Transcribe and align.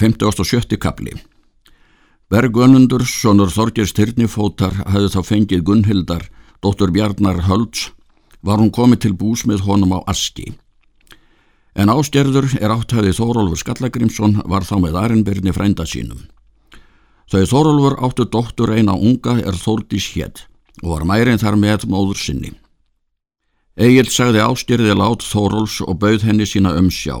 57. 0.00 0.76
kapli 0.78 1.12
Bergönundur, 2.32 3.04
sonur 3.04 3.50
Þorgir 3.52 3.84
Styrnifótar, 3.84 4.72
hafði 4.88 5.10
þá 5.12 5.20
fengið 5.28 5.64
Gunnhildar, 5.68 6.22
dóttur 6.64 6.88
Bjarnar 6.94 7.42
Hölds, 7.44 7.90
var 8.40 8.56
hún 8.62 8.72
komið 8.72 9.02
til 9.04 9.12
bús 9.12 9.42
með 9.44 9.66
honum 9.66 9.92
á 9.92 10.00
Aski. 10.08 10.54
En 11.76 11.92
ástjerður 11.92 12.48
er 12.56 12.72
átthæði 12.72 13.12
Þórólfur 13.18 13.60
Skallagrimsson 13.60 14.40
var 14.48 14.64
þá 14.64 14.78
með 14.80 14.96
Arinbyrni 15.02 15.52
frænda 15.52 15.84
sínum. 15.84 16.24
Þau 17.28 17.44
Þórólfur 17.52 17.98
áttu 18.08 18.26
dóttur 18.32 18.72
eina 18.72 18.96
unga 18.96 19.36
er 19.44 19.60
Þórdís 19.60 20.08
hétt 20.16 20.46
og 20.80 20.88
var 20.94 21.04
mærin 21.04 21.40
þar 21.40 21.60
með 21.60 21.84
móður 21.92 22.20
sinni. 22.20 22.54
Egil 23.76 24.08
sagði 24.08 24.40
ástjerði 24.40 24.96
lát 24.96 25.20
Þórólfs 25.20 25.82
og 25.84 26.00
bauð 26.00 26.24
henni 26.24 26.48
sína 26.48 26.72
umsjá. 26.80 27.20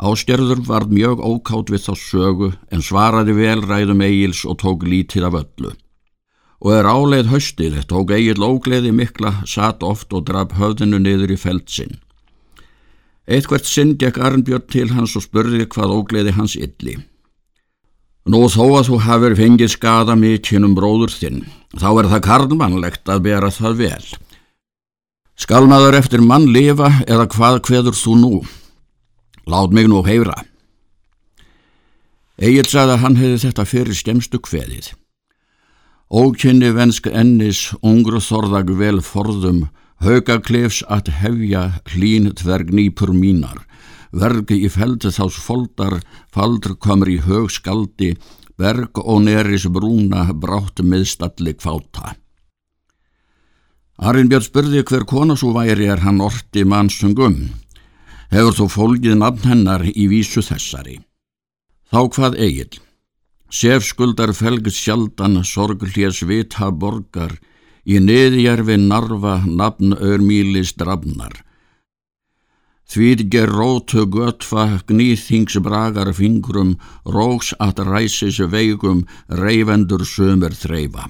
Áskerður 0.00 0.62
var 0.64 0.86
mjög 0.88 1.20
ókátt 1.20 1.68
við 1.68 1.82
þá 1.84 1.94
sögu 2.00 2.46
en 2.72 2.80
svaraði 2.80 3.34
vel 3.36 3.60
ræðum 3.60 4.00
Egils 4.06 4.46
og 4.48 4.56
tók 4.62 4.86
lítið 4.88 5.26
af 5.28 5.34
öllu. 5.42 5.72
Og 6.64 6.72
er 6.72 6.88
áleið 6.88 7.28
höstið, 7.28 7.76
tók 7.88 8.14
Egil 8.16 8.40
ógleði 8.40 8.94
mikla, 8.96 9.42
satt 9.44 9.84
oft 9.84 10.12
og 10.16 10.24
draf 10.28 10.54
höfðinu 10.56 11.00
niður 11.04 11.34
í 11.34 11.36
feldsinn. 11.40 11.98
Eitthvert 13.28 13.68
sinn 13.68 13.92
gekk 14.00 14.16
Arnbjörn 14.24 14.64
til 14.72 14.88
hans 14.94 15.16
og 15.20 15.26
spurði 15.26 15.68
hvað 15.68 15.92
ógleði 15.98 16.32
hans 16.36 16.56
illi. 16.56 16.96
Nú 18.24 18.40
þó 18.48 18.64
að 18.78 18.88
þú 18.88 19.00
hafur 19.04 19.36
fengið 19.36 19.74
skada 19.74 20.16
mikinn 20.16 20.64
um 20.64 20.76
bróður 20.76 21.12
þinn, 21.12 21.44
þá 21.76 21.88
er 21.92 22.08
það 22.14 22.24
karnmannlegt 22.24 23.12
að 23.12 23.22
bera 23.28 23.52
það 23.52 23.76
vel. 23.84 24.08
Skalmaður 25.40 25.98
eftir 26.00 26.24
mann 26.24 26.48
lifa 26.52 26.88
eða 27.04 27.28
hvað 27.32 27.60
hveður 27.68 27.96
þú 27.96 28.16
nú? 28.20 28.32
Lát 29.50 29.72
mig 29.74 29.88
nú 29.90 30.04
heyra. 30.06 30.36
Egil 32.38 32.68
sagði 32.70 32.94
að 32.94 33.02
hann 33.02 33.16
hefði 33.18 33.38
þetta 33.42 33.64
fyrir 33.66 33.96
skemstu 33.98 34.38
kveðið. 34.46 34.92
Ókynni 36.10 36.70
vensk 36.74 37.08
ennis, 37.10 37.70
ungru 37.82 38.20
þorðag 38.22 38.70
vel 38.78 39.00
forðum, 39.02 39.64
haugaklefs 40.04 40.84
að 40.86 41.10
hefja 41.20 41.64
hlín 41.92 42.30
þverg 42.38 42.70
nýpur 42.78 43.12
mínar, 43.14 43.64
vergi 44.14 44.60
í 44.66 44.70
feldi 44.70 45.10
þás 45.14 45.38
foldar, 45.42 45.98
faldr 46.30 46.76
komur 46.78 47.10
í 47.10 47.18
hög 47.26 47.50
skaldi, 47.50 48.14
berg 48.58 49.02
og 49.02 49.24
neris 49.26 49.66
brúna 49.66 50.28
brátt 50.30 50.82
miðstalli 50.82 51.56
kváta. 51.58 52.14
Arinbjörn 53.98 54.46
spurði 54.46 54.84
hver 54.86 55.04
kona 55.04 55.36
svo 55.36 55.52
væri 55.58 55.90
er 55.90 56.06
hann 56.06 56.22
orti 56.24 56.64
mannsungum 56.64 57.42
hefur 58.30 58.56
þó 58.56 58.66
fólkið 58.74 59.18
nafn 59.18 59.48
hennar 59.50 59.84
í 59.90 60.06
vísu 60.10 60.42
þessari. 60.46 61.00
Þá 61.90 62.00
hvað 62.14 62.38
eigil? 62.38 62.80
Sef 63.50 63.82
skuldar 63.88 64.30
felgð 64.36 64.70
sjaldan 64.70 65.42
sorglés 65.42 66.22
vita 66.22 66.70
borgar, 66.70 67.34
í 67.82 67.98
neðjarfi 67.98 68.76
narfa 68.78 69.40
nafn 69.46 69.96
örmílis 69.98 70.76
drafnar. 70.78 71.34
Þvíð 72.90 73.20
ger 73.30 73.50
rótu 73.54 74.06
götfa 74.10 74.80
gnýþings 74.86 75.58
bragar 75.62 76.10
fingrum, 76.14 76.76
róks 77.06 77.52
að 77.58 77.84
ræsis 77.86 78.40
veigum, 78.50 79.04
reyfendur 79.28 80.02
sömur 80.06 80.54
þreyfa. 80.54 81.06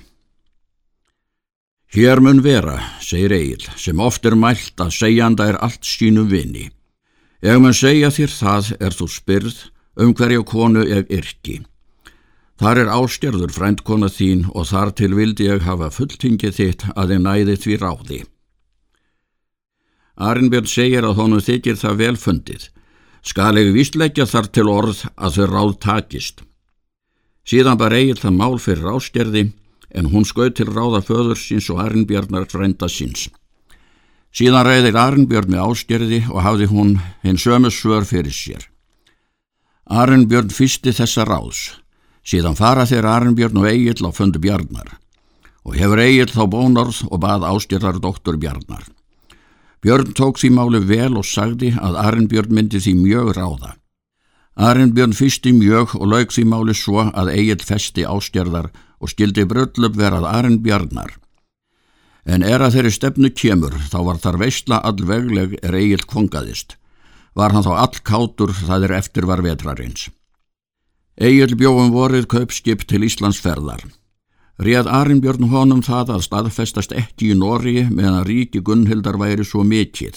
Hér 1.90 2.20
mun 2.20 2.44
vera, 2.44 2.76
segir 3.02 3.32
Egil, 3.32 3.64
sem 3.76 4.00
oft 4.00 4.28
er 4.28 4.36
mælt 4.36 4.76
að 4.80 4.92
segjanda 4.94 5.48
er 5.50 5.56
allt 5.64 5.84
sínu 5.84 6.28
vini. 6.28 6.68
Ef 7.40 7.56
mann 7.56 7.72
segja 7.72 8.10
þér 8.12 8.32
það 8.36 8.66
er 8.84 8.96
þú 8.96 9.06
spyrð 9.08 9.60
um 10.04 10.10
hverja 10.12 10.42
konu 10.44 10.82
ég 10.84 11.08
yrki. 11.08 11.62
Þar 12.60 12.82
er 12.82 12.90
ástjörður 12.92 13.54
frændkona 13.56 14.10
þín 14.12 14.42
og 14.52 14.66
þar 14.68 14.90
til 14.92 15.14
vildi 15.16 15.46
ég 15.48 15.64
hafa 15.64 15.88
fulltingið 15.94 16.58
þitt 16.58 16.84
að 16.92 17.14
þið 17.14 17.22
næði 17.24 17.54
því 17.62 17.78
ráði. 17.80 18.18
Arinbjörn 20.20 20.68
segir 20.68 21.08
að 21.08 21.16
honum 21.16 21.40
þykir 21.40 21.80
það 21.80 21.96
vel 22.02 22.16
fundið. 22.20 22.68
Skal 23.24 23.56
ég 23.56 23.72
vísleggja 23.72 24.28
þar 24.28 24.52
til 24.52 24.68
orð 24.68 25.06
að 25.16 25.38
þau 25.38 25.46
ráð 25.48 25.74
takist. 25.80 26.44
Síðan 27.48 27.80
bara 27.80 27.96
eigið 27.96 28.20
það 28.26 28.36
mál 28.36 28.60
fyrir 28.60 28.92
ástjörði 28.92 29.46
en 29.96 30.12
hún 30.12 30.28
skauð 30.28 30.58
til 30.60 30.68
ráða 30.68 31.00
föður 31.08 31.40
síns 31.40 31.72
og 31.72 31.80
Arinbjörnar 31.80 32.44
frænda 32.52 32.88
síns. 32.92 33.30
Síðan 34.30 34.62
reyðir 34.62 34.94
Arnbjörn 34.94 35.50
með 35.50 35.64
áskerði 35.66 36.20
og 36.30 36.44
hafði 36.44 36.68
hún 36.70 36.92
hinn 37.24 37.38
sömu 37.40 37.70
svör 37.74 38.06
fyrir 38.06 38.34
sér. 38.34 38.68
Arnbjörn 39.90 40.52
fyrsti 40.54 40.94
þessa 40.94 41.24
ráðs. 41.26 41.62
Síðan 42.22 42.54
fara 42.54 42.84
þeir 42.86 43.08
Arnbjörn 43.10 43.58
og 43.58 43.66
Egil 43.66 44.06
á 44.06 44.10
fundu 44.14 44.38
Bjarnar 44.38 44.94
og 45.66 45.74
hefur 45.76 46.00
Egil 46.00 46.30
þá 46.30 46.44
bónorð 46.46 47.02
og 47.10 47.20
bað 47.20 47.44
ástyrðar 47.50 47.98
doktor 48.00 48.38
Bjarnar. 48.40 48.86
Björn 49.82 50.14
tók 50.14 50.38
því 50.38 50.52
máli 50.54 50.80
vel 50.86 51.16
og 51.18 51.26
sagði 51.26 51.74
að 51.74 51.98
Arnbjörn 52.00 52.54
myndi 52.54 52.80
því 52.80 52.94
mjög 53.00 53.32
ráða. 53.36 53.74
Arnbjörn 54.54 55.16
fyrsti 55.16 55.52
mjög 55.56 55.96
og 55.98 56.06
lauk 56.06 56.30
því 56.30 56.46
máli 56.46 56.76
svo 56.76 57.02
að 57.10 57.32
Egil 57.34 57.60
festi 57.66 58.06
ástyrðar 58.06 58.70
og 59.00 59.10
skildi 59.10 59.46
bröllöp 59.48 59.98
verað 59.98 60.28
Arnbjarnar 60.30 61.16
en 62.24 62.44
er 62.44 62.60
að 62.60 62.76
þeirri 62.76 62.92
stefnu 62.94 63.30
kemur 63.32 63.76
þá 63.88 63.98
var 64.04 64.20
þar 64.20 64.38
veistla 64.42 64.80
allvegleg 64.84 65.56
er 65.62 65.76
eigilt 65.76 66.06
kongaðist. 66.10 66.76
Var 67.34 67.54
hann 67.54 67.64
þá 67.64 67.72
all 67.78 68.00
kátur 68.04 68.52
það 68.52 68.88
er 68.88 68.96
eftir 68.98 69.26
var 69.28 69.42
vetrarins. 69.44 70.08
Egil 71.20 71.56
bjóðum 71.56 71.92
vorið 71.94 72.28
kaupskip 72.32 72.86
til 72.88 73.04
Íslands 73.06 73.40
ferðar. 73.40 73.84
Réð 74.60 74.88
Arinbjörn 74.92 75.48
honum 75.52 75.80
það 75.84 76.16
að 76.16 76.26
staðfestast 76.26 76.92
ekki 76.92 77.32
í 77.32 77.38
Nóri 77.38 77.86
meðan 77.88 78.26
ríki 78.28 78.60
Gunnhildar 78.60 79.16
væri 79.20 79.44
svo 79.44 79.64
mikill. 79.64 80.16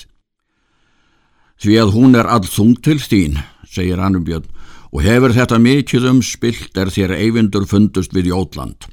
Því 1.63 1.77
að 1.79 1.93
hún 1.95 2.17
er 2.19 2.27
all 2.27 2.43
þung 2.43 2.75
til 2.83 2.99
þín, 2.99 3.37
segir 3.69 4.01
Arinbjörn, 4.03 4.49
og 4.91 5.05
hefur 5.05 5.35
þetta 5.35 5.61
mikill 5.63 6.09
um 6.09 6.19
spilt 6.25 6.75
er 6.77 6.91
þér 6.91 7.15
eyvindur 7.15 7.67
fundust 7.69 8.11
við 8.15 8.33
Jótland 8.33 8.92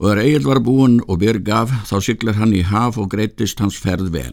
og 0.00 0.06
þegar 0.08 0.22
Egil 0.24 0.46
var 0.48 0.62
búinn 0.64 1.00
og 1.04 1.20
byrg 1.20 1.48
af 1.52 1.72
þá 1.90 1.96
syklar 2.00 2.38
hann 2.40 2.54
í 2.56 2.62
haf 2.64 2.96
og 2.96 3.10
greittist 3.12 3.60
hans 3.60 3.76
ferð 3.76 4.08
vel. 4.14 4.32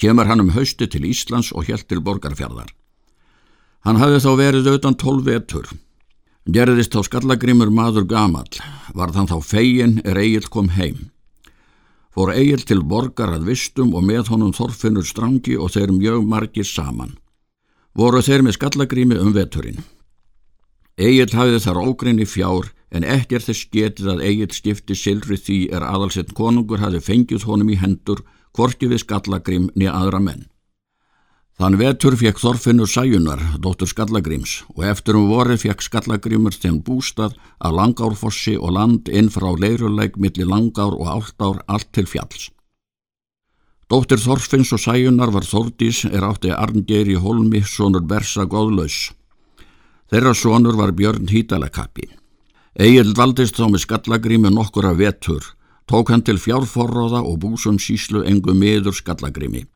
Kemur 0.00 0.26
hann 0.26 0.40
um 0.40 0.54
hausti 0.56 0.88
til 0.88 1.04
Íslands 1.04 1.52
og 1.52 1.68
helt 1.68 1.84
til 1.86 2.00
borgarfjörðar. 2.00 2.72
Hann 3.84 4.00
hafði 4.00 4.22
þá 4.24 4.30
verið 4.40 4.70
auðan 4.72 4.96
tólf 4.96 5.26
vetur. 5.28 5.68
Gerðist 6.48 6.96
þá 6.96 7.04
skallagrimur 7.06 7.70
maður 7.70 8.08
gamal, 8.08 8.48
var 8.96 9.12
þann 9.14 9.28
þá 9.30 9.36
fegin 9.44 10.00
er 10.02 10.18
Egil 10.18 10.48
kom 10.48 10.72
heim. 10.74 11.10
Fór 12.12 12.32
Egil 12.32 12.64
til 12.64 12.82
borgar 12.82 13.36
að 13.36 13.46
vistum 13.52 13.92
og 13.94 14.04
með 14.08 14.32
honum 14.32 14.52
þorfinnur 14.56 15.06
strangi 15.06 15.54
og 15.56 15.74
þeir 15.76 15.92
mjög 15.92 16.26
margir 16.28 16.66
saman. 16.66 17.18
Voru 17.94 18.24
þeir 18.24 18.42
með 18.42 18.56
skallagrimi 18.56 19.20
um 19.20 19.32
veturinn. 19.36 19.84
Egil 20.96 21.28
hafði 21.36 21.60
þar 21.60 21.84
ógrinni 21.84 22.26
fjár 22.28 22.72
en 22.92 23.08
ekki 23.08 23.38
er 23.38 23.44
þess 23.46 23.68
getið 23.72 24.12
að 24.14 24.22
Egil 24.28 24.52
skipti 24.52 24.96
silri 24.98 25.40
því 25.40 25.58
er 25.72 25.84
aðalsett 25.88 26.34
konungur 26.36 26.84
hafi 26.84 27.00
fengið 27.00 27.48
honum 27.48 27.72
í 27.72 27.80
hendur 27.80 28.22
hvorki 28.52 28.88
við 28.90 29.06
Skallagrim 29.06 29.70
niður 29.74 29.98
aðra 29.98 30.20
menn. 30.20 30.48
Þann 31.60 31.76
vetur 31.78 32.16
fekk 32.16 32.40
Þorfinnur 32.40 32.88
Sæjunar, 32.88 33.42
dóttur 33.60 33.88
Skallagrims, 33.90 34.62
og 34.72 34.86
eftir 34.88 35.18
um 35.18 35.28
vorið 35.30 35.60
fekk 35.66 35.84
Skallagrimur 35.84 36.56
þenn 36.56 36.80
bústað 36.84 37.36
að 37.60 37.76
Langárfossi 37.78 38.56
og 38.56 38.72
land 38.76 39.10
inn 39.12 39.28
frá 39.30 39.50
leiruleik 39.52 40.16
millir 40.16 40.48
Langár 40.48 40.96
og 40.96 41.12
Áltár 41.12 41.60
allt 41.68 41.92
til 41.92 42.08
fjalls. 42.08 42.48
Dóttir 43.92 44.22
Þorfinns 44.22 44.72
og 44.72 44.80
Sæjunar 44.80 45.34
var 45.34 45.44
Þordís 45.44 46.06
er 46.08 46.24
átti 46.24 46.50
Arngeri 46.56 47.18
Holmi, 47.20 47.60
sonur 47.60 48.06
Bersa 48.08 48.48
Góðlaus. 48.48 49.12
Þeirra 50.08 50.32
sonur 50.32 50.80
var 50.80 50.96
Björn 50.96 51.28
Hítalakappi. 51.28 52.08
Egil 52.80 53.12
valdist 53.12 53.58
þá 53.60 53.66
með 53.68 53.82
skallagrími 53.84 54.48
nokkura 54.48 54.94
vetur, 54.96 55.44
tók 55.84 56.08
hann 56.08 56.22
til 56.24 56.38
fjárforróða 56.40 57.20
og 57.20 57.42
búsum 57.44 57.76
síslu 57.76 58.24
engu 58.24 58.54
miður 58.56 58.96
skallagrími. 58.96 59.66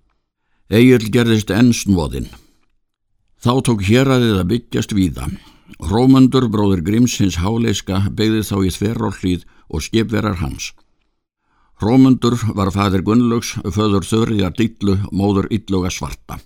Egil 0.73 1.11
gerðist 1.13 1.53
ennsnvoðinn. 1.53 2.31
Þá 3.37 3.53
tók 3.69 3.85
hér 3.85 4.09
að 4.09 4.25
þið 4.25 4.41
að 4.41 4.51
byggjast 4.55 4.97
víða. 4.97 5.29
Rómundur, 5.77 6.49
bróður 6.49 6.81
Grímsins 6.87 7.37
háleiska, 7.43 8.07
beigði 8.09 8.43
þá 8.49 8.57
í 8.65 8.73
þverjórlíð 8.73 9.47
og 9.69 9.85
skipverar 9.85 10.41
hans. 10.41 10.73
Rómundur 11.83 12.39
var 12.57 12.73
fadir 12.73 13.05
Gunnlaugs, 13.05 13.59
föður 13.77 14.09
þörriðar 14.09 14.57
dillu, 14.57 14.97
móður 15.13 15.51
illuga 15.53 15.93
svarta. 15.93 16.41